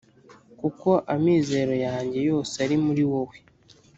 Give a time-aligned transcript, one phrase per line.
[0.59, 3.37] kuko amizero yanjye yose ari muri wowe